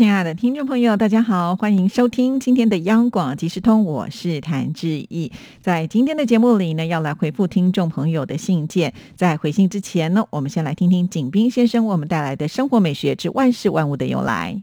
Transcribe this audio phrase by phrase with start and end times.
[0.00, 5.30] 亲爱的听众朋友，大家好，欢迎收听今天的央广即时通，我是谭志毅。
[5.60, 8.94] 在今天的节目里呢，要来回复听众朋友的信件。
[9.14, 14.58] 在回信之前呢，我们先来听听景斌先生为我们带来的生活美学之万事万物的由来。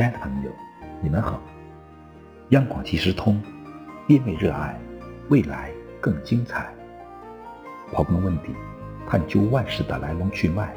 [0.00, 0.50] 亲爱的朋友，
[1.02, 1.38] 你们好！
[2.52, 3.38] 央广即时通，
[4.08, 4.74] 因为热爱，
[5.28, 6.72] 未来更精彩。
[7.92, 8.48] 刨根问底，
[9.06, 10.74] 探究万事的来龙去脉，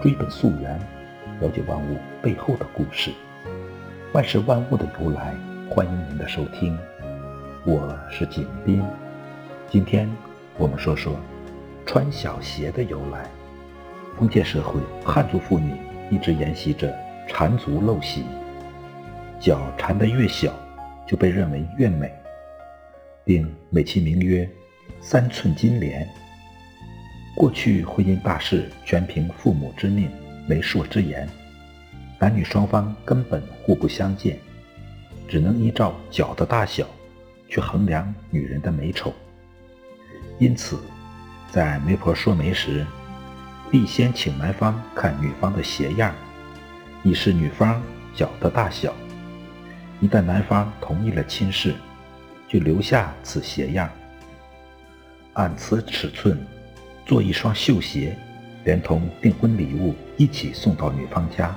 [0.00, 0.78] 追本溯源，
[1.42, 3.12] 了解万物背后的故事。
[4.14, 5.34] 万事万物的由来，
[5.68, 6.74] 欢迎您的收听。
[7.66, 8.82] 我是景斌，
[9.68, 10.10] 今天
[10.56, 11.20] 我们说说
[11.84, 13.28] 穿小鞋的由来。
[14.18, 15.74] 封建社会，汉族妇女
[16.08, 16.90] 一直沿袭着
[17.28, 18.24] 缠足陋习。
[19.38, 20.52] 脚缠得越小，
[21.06, 22.12] 就被认为越美，
[23.24, 24.48] 并美其名曰
[25.00, 26.08] “三寸金莲”。
[27.36, 30.10] 过去婚姻大事全凭父母之命、
[30.48, 31.28] 媒妁之言，
[32.18, 34.36] 男女双方根本互不相见，
[35.28, 36.84] 只能依照脚的大小
[37.48, 39.12] 去衡量女人的美丑。
[40.40, 40.80] 因此，
[41.52, 42.84] 在媒婆说媒时，
[43.70, 46.12] 必先请男方看女方的鞋样，
[47.02, 47.82] 以示女方
[48.14, 48.94] 脚的大小。
[50.00, 51.74] 一旦男方同意了亲事，
[52.46, 53.90] 就留下此鞋样，
[55.32, 56.38] 按此尺寸
[57.04, 58.16] 做一双绣鞋，
[58.64, 61.54] 连同订婚礼物一起送到女方家。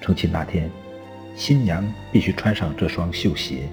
[0.00, 0.70] 成亲那天，
[1.34, 3.68] 新娘必须穿上这双绣鞋，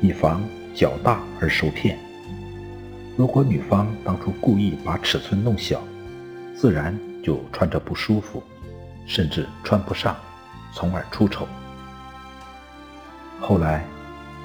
[0.00, 0.42] 以防
[0.74, 1.98] 脚大而受骗。
[3.16, 5.82] 如果女方当初故意把尺寸弄小，
[6.56, 8.42] 自然就穿着不舒服，
[9.10, 10.16] 甚至穿不上，
[10.72, 11.48] 从而出丑。
[13.40, 13.84] 后来，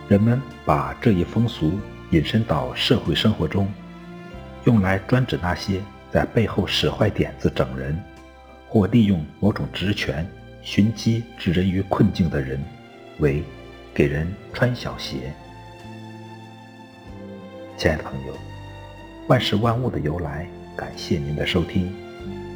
[0.10, 3.72] 人们把这一风俗引申到社会生活中，
[4.64, 5.80] 用来专指那些
[6.12, 7.96] 在背后使坏点子整人，
[8.68, 10.28] 或利用某种职权
[10.64, 12.60] 寻机置人于困境的人，
[13.20, 13.44] 为
[13.94, 15.32] 给人穿小鞋。
[17.78, 18.34] 亲爱的朋友，
[19.28, 21.94] 万事万物的由来，感谢您的收听，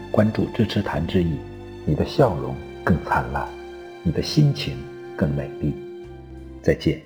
[0.09, 1.37] 关注支持谈之意，
[1.85, 3.47] 你的笑容更灿烂，
[4.03, 4.77] 你的心情
[5.15, 5.73] 更美丽。
[6.61, 7.01] 再见。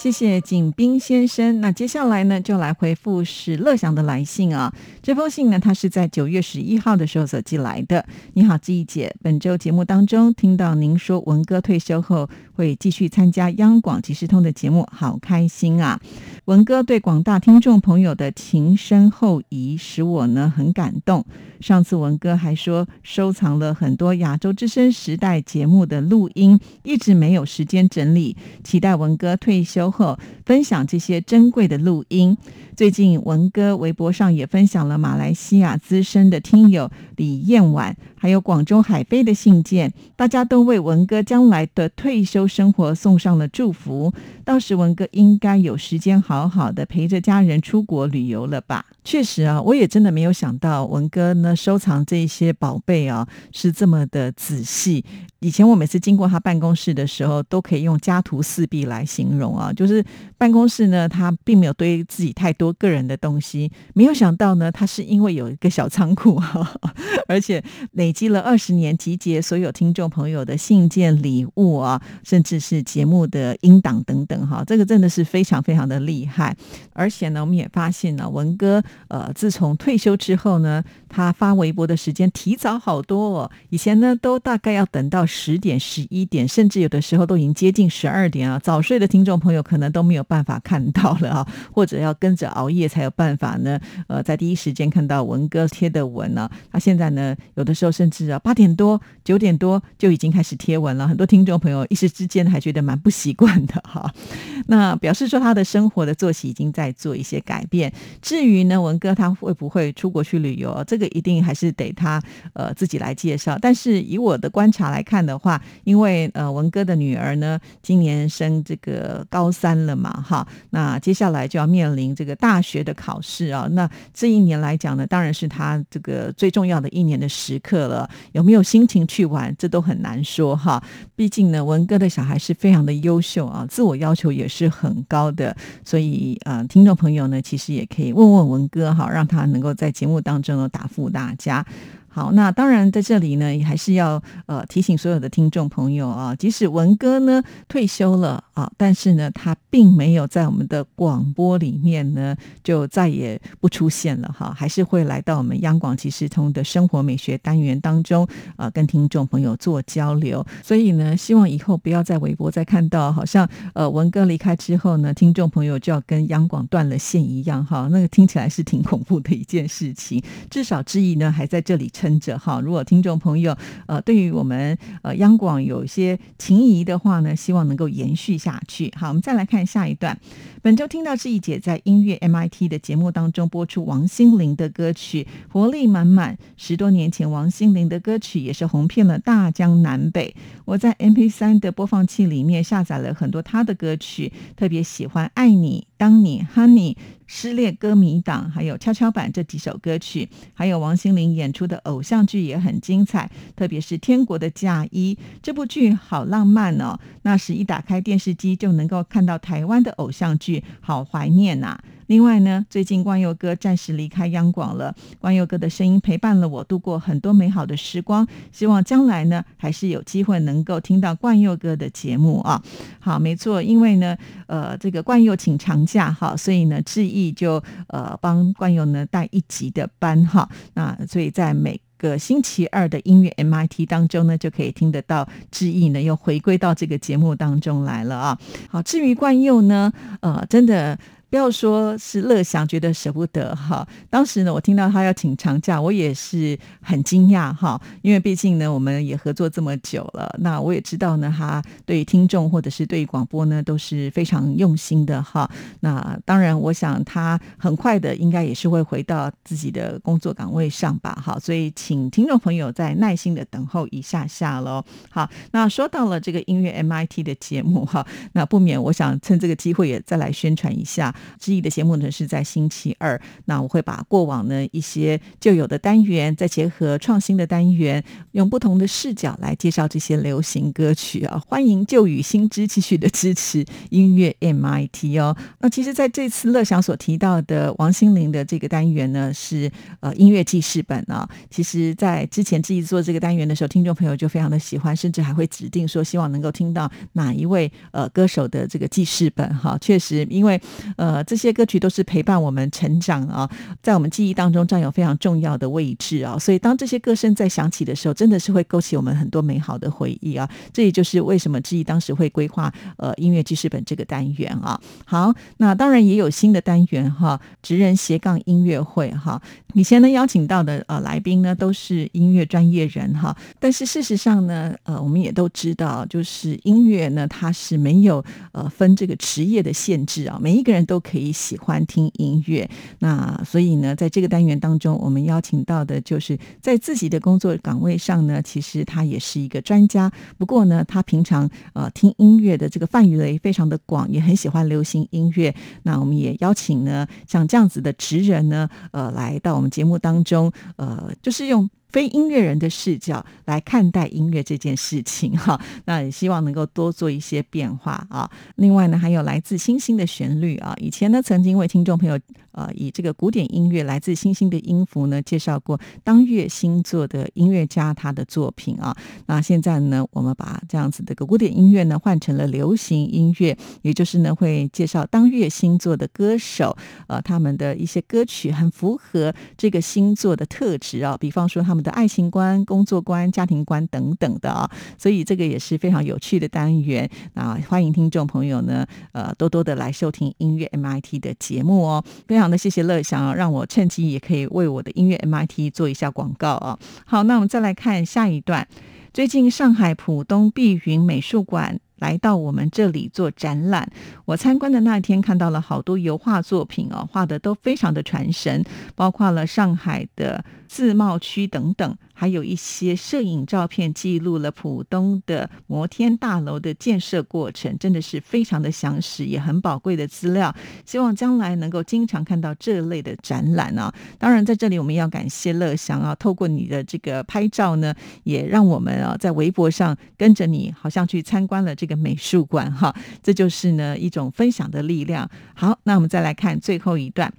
[0.00, 1.60] 谢谢景斌先生。
[1.60, 4.74] 那接下来呢，就来回复史乐祥的来信啊。
[5.02, 8.06] 这封信呢，他是在九月十一号的时候所寄来的。
[8.32, 16.00] 你好，志毅姐，本周节目当中听到您说文哥退休后会继续参加央广即时通的节目，好开心啊！
[16.46, 21.26] 文哥对广大听众朋友的情深厚谊，使我呢很感动。
[21.60, 28.34] 上次文哥还说收藏了很多亚洲之声时代节目的录音，一直没有时间整理，
[28.64, 32.36] 期待文哥退休后分享这些珍贵的录音。
[32.76, 44.14] 最近文哥微博上也分享了马来西亚资深的听友李燕婉，还有广州海飞的信件，大家都为文哥将来的退休生活送上了祝福。
[44.44, 48.86] 到时文哥应该有时间好好的陪着家人出国旅游了吧？
[49.04, 55.04] 确实啊，我也真的没有想到文哥呢收藏这些宝贝啊是这么的仔细。
[55.40, 60.04] 以前我每次经过他办公室的时候，都可以用家徒四壁来形容啊，就是
[60.36, 63.70] 办公室呢，他并没有堆自己太多个人的东西。
[63.94, 66.40] 没有想到呢，他是因为有一个小仓库，
[67.26, 67.62] 而且
[67.92, 76.54] 累积了二十年，集结所有听众朋友的信件、礼物啊，甚至是节目的音档等等哈，这个真的是非常非常的厉害。
[76.92, 85.26] 而且呢，我们也发现呢，文哥呃，自从退休之后呢，他发微博的时间提早好多哦，以前呢都大概要等到。
[85.26, 88.58] 十点、十一点，甚至有的时候都已经接近十二点啊！
[88.62, 93.80] 早睡的听众朋友可能都没有办法看到了啊， 或者要跟着熬夜才有办法呢。
[94.06, 101.06] 呃，在第一时间看到文哥贴的文呢，他现在呢，有的时候甚至啊八点多、九点多就已经开始贴文了。
[101.06, 104.12] 很多听众朋友一时之间还觉得蛮不习惯的哈。
[104.68, 107.92] 那表示说他的生活的作息已经在做一些改变。
[108.20, 113.56] 至于呢，文哥他会不会出国去旅游，这这个一定还是得他呃自己来介绍。
[113.58, 123.66] 但是以我的观察来看的话，因为呃文哥的女儿呢今年升这个高三了嘛，哈，那接下来就要面临这个大学的考试啊。
[123.70, 128.10] 那这一年来讲呢，当然是他这个最重要的一年的时刻了。
[128.32, 130.82] 有没有心情去玩，这都很难说哈。
[131.16, 141.64] 毕竟呢，文哥的小孩是非常的优秀啊，自我要求也是很高的，所以呃，听众朋友呢，其实也可以问问文哥哈，让他能够在节目当中呢打祝大家。
[142.12, 160.44] 好，那当然在这里呢，也还是要呃提醒所有的听众朋友啊，即使文哥呢退休了啊，但是呢，他并没有在我们的广播里面呢就再也不出现了哈，还是会来到我们央广即时通的生活美学单元当中啊，跟听众朋友做交流。
[160.64, 170.20] 所以呢，希望以后不要在微博再看到，好像呃文哥离开之后呢，听众朋友就要跟央广断了线一样哈，那个听起来是挺恐怖的一件事情。
[170.50, 171.88] 至少之意呢还在这里。
[172.00, 173.54] 撑着哈，如果听众朋友
[173.86, 178.90] 呃对于我们呃央广有些情谊的话呢，希望能够延续下去。
[178.96, 180.18] 好，我们再来看下一段。
[180.62, 186.38] 本周听到志毅姐在音乐 MIT 的节目当中播出王心凌的歌曲，活力满满。
[186.56, 190.34] 十多年前，王心凌的歌曲也是红遍了大江南北。
[190.64, 195.86] 我在 MP3 的播放器里面下载了很多她的歌曲，特别喜欢《爱你》。
[196.00, 206.98] 当你 Honey 失恋歌迷党，还有跷跷板这几首歌曲，还有王心凌演出的偶像剧也很精彩，特别是《天国的嫁衣》这部剧好浪漫哦。
[207.20, 211.78] 那时一打开电视机就能够看到台湾的偶像剧，好怀念呐。
[212.10, 218.26] 另外呢，最近冠佑哥暂时离开央广了，冠佑哥的声音陪伴了我度过很多美好的时光。
[218.50, 222.60] 希望将来呢，还是有机会能够听到冠佑哥的节目啊。
[222.98, 224.16] 好，没错，因为呢，
[224.48, 230.48] 呃，这个冠佑请长假哈，所以呢，志毅就呃帮冠佑呢带一集的班哈。
[230.74, 238.38] 那所以在每个星期二的音乐 MIT 当中呢，就可以听得到志毅呢又回归到这个节目当中来了啊。
[238.68, 239.92] 好，至于冠佑呢，
[240.22, 240.98] 呃，真的。
[241.30, 255.48] 不要说是乐享觉得舍不得哈，当时呢，我听到他要请长假，我也是很惊讶哈，因为毕竟呢，我们也合作这么久了，那我也知道呢，他对于听众或者是对于广播呢都是非常用心的哈。
[255.78, 261.38] 那当然，我想他很快的应该也是会回到自己的工作岗位上吧，哈。
[261.38, 264.84] 所以请听众朋友再耐心的等候一下下喽。
[265.08, 271.14] 好，那说到了这个音乐 MIT 的节目哈，那不免我想趁这个机会也再来宣传一下。
[271.38, 278.02] 之一的节目呢是在星期二，那我会把过往呢一些旧有的单元，再结合创新的单元，
[278.32, 281.42] 用不同的视角来介绍这些流行歌曲啊！
[281.46, 285.36] 欢迎旧与新知继续的支持音乐 MIT 哦。
[285.60, 289.70] 那其实在这次乐享所提到的王心凌的这个单元呢，是
[290.00, 291.28] 呃音乐记事本啊。
[291.50, 299.78] 其实，在之前自己做这个单元的时候，听众朋友就非常的喜欢，甚至还会指定说希望能够听到哪一位呃歌手的这个记事本哈。
[299.80, 300.60] 确实，因为
[300.96, 301.09] 呃。
[301.10, 303.50] 呃，这些歌曲都是陪伴我们成长啊，
[303.82, 310.48] 在我们记忆当中占有非常重要的位置啊，所以当这些歌声在响起的时候，真的是会勾起我们很多美好的回忆啊。
[310.72, 314.80] 这也就是为什么记忆当时会规划呃音乐记事本这个单元啊。
[315.04, 319.42] 好，那当然也有新的单元哈，职人斜杠音乐会哈。
[319.74, 330.99] 以前呢邀请到的呃来宾呢都是音乐专业人哈，但是事实上呢，呃我们也都知道，就是音乐呢它是没有呃分这个职业的限制啊，每一个人都。
[331.00, 332.68] 可以喜欢听音乐，
[333.00, 340.10] 那所以呢，在这个单元当中，我们邀请到的就是在自己的工作岗位上呢，其实他也是一个专家。
[340.38, 345.54] 不过呢，他平常呃听音乐的这个范围非常的广，也很喜欢流行音乐。
[345.82, 351.68] 那我们也邀请呢，像这样子的职人呢，呃，来到我们节目当中，呃，就是用。
[351.92, 358.30] 非音乐人的视角来看待音乐这件事情，哈， 那也希望能够多做一些变化啊。
[358.56, 362.18] 另外呢，还有来自星星的旋律啊，以前呢曾经为听众朋友。
[362.52, 368.96] 呃，以这个古典音乐来自星星的音符呢，介绍过当月星座的音乐家他的作品啊。
[369.26, 376.76] 那现在呢，我们把这样子的个古典音乐呢换成了流行音乐，也就是呢会介绍当月星座的歌手，
[377.06, 384.70] 呃，他们的一些歌曲很符合这个星座的特质啊，比方说他们的爱情观、工作观、家庭观等等的啊。
[384.98, 392.04] 所以这个也是非常有趣的单元啊，欢迎听众朋友呢，呃，多多的来收听音乐 MIT 的节目哦。
[392.26, 396.78] 非常那谢谢乐享，让我趁机也可以为我的音乐 MIT 做一下广告啊。
[397.06, 398.66] 好，那我们再来看下一段。
[399.12, 401.80] 最近上海浦东碧云美术馆。
[402.00, 403.90] 来到我们这里做展览。
[404.24, 408.64] 我参观的那天看到了好多油画作品哦，画的都非常的传神，
[408.94, 411.96] 包括了上海的自贸区等等。
[412.12, 420.54] 还有一些摄影照片记录了浦东的摩天大楼的建设过程，真的是非常的详实，也很宝贵的资料。
[420.84, 423.90] 希望将来能够经常看到这类的展览啊！
[424.18, 432.94] 当然，在这里我们要感谢乐祥啊，透过你的这个拍照呢，也让我们啊在微博上跟着你，好像去参观了这个个美术馆哈。
[433.22, 435.28] 这就是呢一种分享的力量。
[435.54, 437.30] 好，那我们再来看最后一段。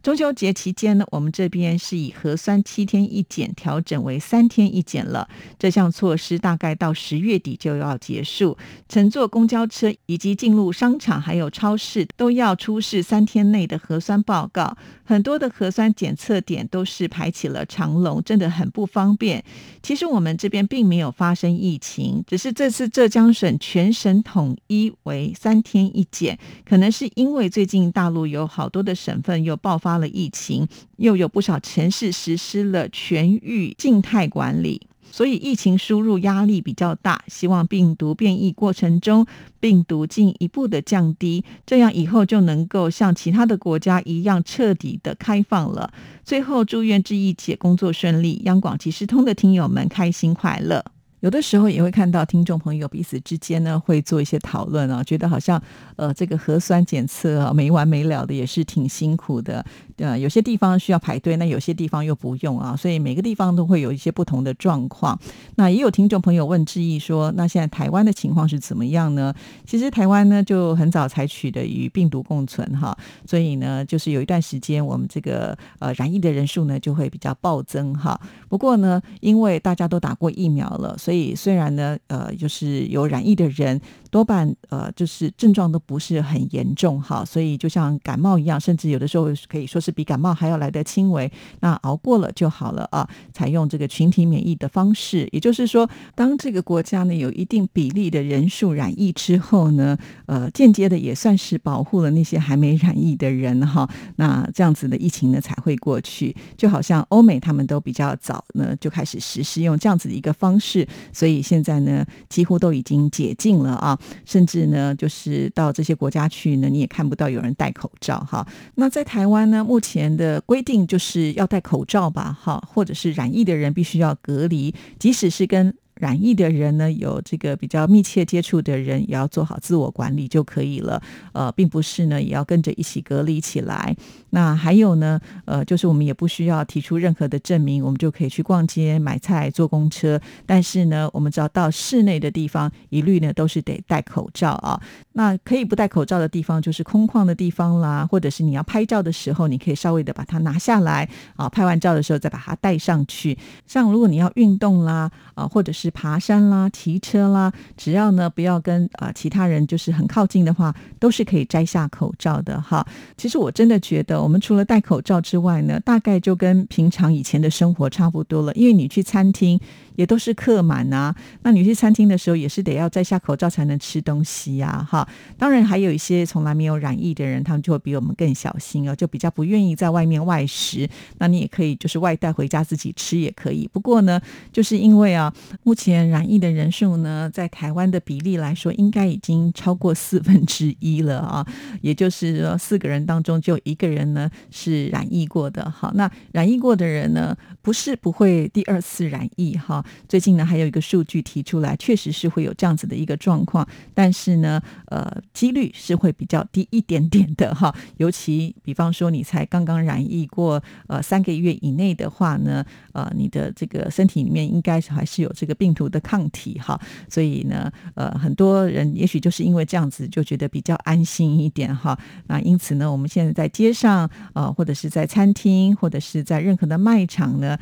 [0.00, 5.28] 中秋节期间呢，我们这边是以核酸七天一检调整为三天一检了。
[5.58, 8.56] 这项措施大概到十月底就要结束。
[8.88, 14.76] 乘坐公交车以及进入商场还有超市都要出示三天内的核酸报告。
[15.04, 19.42] 很多的核酸检测点都是排起了长龙，真的很不方便。
[19.82, 29.87] 其实我们这边并没有发生疫情，只是这次浙江省全省统一为三天一检，可能是因为最近大陆有好多的省份又爆发。
[29.88, 30.68] 发了疫情，
[30.98, 37.24] 又有不少城市实施了全域静态管理，所以疫情输入压力比较大。
[37.26, 39.24] 希望病毒变异过程中，
[39.58, 45.90] 病毒进一步的降低，这样以后就能够像其他的国家一样彻底的开放了。
[46.22, 50.84] 最后，祝愿志毅姐工作顺利，央广即时通的听友们开心快乐。
[51.20, 55.60] 有的时候也会看到听众朋友彼此之间呢会做一些讨论啊，觉得好像
[55.96, 59.64] 呃这个核酸检测啊没完没了的，也是挺辛苦的。
[59.96, 65.18] 呃，有些地方需要排队，那有些地方又不用啊，所以每个地方都会有一些不同的状况。
[65.56, 69.34] 那也有听众朋友问志毅说，那现在台湾的情况是怎么样呢？
[69.66, 72.96] 其实台湾呢就很早采取的与病毒共存哈，
[73.26, 78.20] 所以呢就是有一段时间我们这个呃染疫的人数呢就会比较暴增哈。
[78.48, 80.96] 不过呢，因为大家都打过疫苗了。
[81.08, 83.80] 所以虽然呢，呃，就是有染疫的人。
[84.10, 91.30] 多半呃就是症状都不是很严重哈，所以就像感冒一样，甚至有的时候可以说是比感冒还要来得轻微。
[91.60, 93.08] 那熬过了就好了啊。
[93.32, 99.96] 采用这个群体免疫的方式，也就是说，当这个国家呢有一定比例的人数染疫之后呢，
[100.26, 103.88] 呃，间接的也算是保护了那些还没染疫的人哈。
[104.16, 106.34] 那这样子的疫情呢才会过去。
[106.56, 113.97] 就好像欧美他们都比较早呢就开始实施用这样子的一个方式，所以现在呢几乎都已经解禁了啊。
[114.24, 118.46] 甚至呢，就是到这些国家去呢，你也看不到有人戴口罩哈。
[118.74, 125.74] 那在台湾呢，目前的规定就是要戴口罩吧，哈，或者是染疫的人必须要隔离，即使是跟。
[125.98, 131.02] 染疫的人呢，有这个比较密切接触的人，也要做好自我管理就可以了。
[131.32, 133.94] 呃，并不是呢，也要跟着一起隔离起来。
[134.30, 140.20] 那还有呢，呃，就是我们也不需要提出任何的证明，我们就可以去逛街、买菜、坐公车。
[140.46, 144.80] 但是呢，我们只要到室内的地方，一律呢都是得戴口罩啊。
[145.12, 153.36] 那可以不戴口罩的地方，就是空旷的地方啦，或者是你要拍照的时候，你可以稍微的把它拿下来啊，拍完照的时候再把它戴上去。
[153.66, 162.86] 像如果你要运动啦，啊，或者是爬山啦，骑车啦，只要呢不要跟啊其他人就是很靠近的话，都是可以摘下口罩的哈。
[163.16, 168.52] 其实我真的觉得，我们除了戴口罩之外呢，大概就跟平常以前的生活差不多了。
[168.54, 169.58] 因为你去餐厅
[169.96, 175.06] 也都是客满啊，那你去餐厅的时候也是得要摘下口罩才能吃东西呀哈。
[175.36, 180.88] 当然还有一些从来没有染疫的人，他们就会比我们更小心哦，就比较不愿意在外面外食。
[181.18, 183.68] 那你也可以就是外带回家自己吃也可以。
[183.72, 184.20] 不过呢，
[184.52, 191.46] 就是因为啊目前染疫的人数呢，在台湾的比例来说，应该已经超过四分之一了啊。
[191.80, 195.70] 也就是说，四个人当中就一个人呢是染疫过的。
[195.70, 199.84] 好，那染疫过的人呢，不是不会第二次染疫哈。
[200.08, 207.72] 最近呢，还有一个数据提出来，确实是会有这样子的一个状况，但是呢，呃，几率是会比较低一点点的哈。
[207.98, 215.67] 尤其比方说，你才刚刚染疫过呃三个月以内的话呢，呃，你的这个身体里面应该是还是有这个病。
[215.68, 221.98] 病毒的抗体哈，所以呢，呃，很多人也许就是因为这样子就觉得比较安心一点哈。
[222.26, 227.58] 那因此呢，我们现在在街上呃，或者是在餐厅，或者是在任何的卖场呢，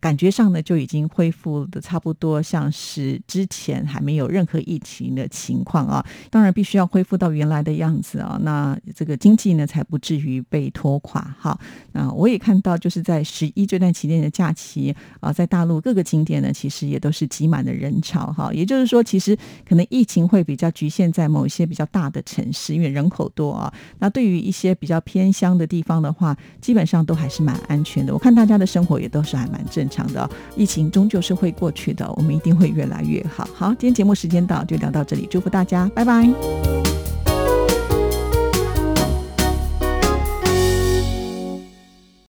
[0.00, 6.04] 感觉上呢就已经恢复的差不多，像是之前还没有任何疫情的情况啊。
[6.30, 11.58] 当然，必须要恢复到原来的样子啊，那这个经济呢才不至于被拖垮哈。
[11.92, 17.28] 那我也看到，就是在十一这段期间的假期啊，在大陆各个景点呢，其实也都是。
[17.32, 19.34] 挤满的人潮，哈，也就是说，其实
[19.66, 23.72] 可能疫情会比较局限在某一些比较大的城市，因为人口多啊。
[24.00, 28.12] 那对于一些比较偏乡的地方的话，基本上都还是蛮安全的。
[28.12, 30.28] 我看大家的生活也都是还蛮正常的。
[30.54, 33.48] 疫情终究是会过去的，我们一定会越来越好。
[33.54, 37.01] 好，今天节目时间到，就聊到这里，祝福大家，拜拜。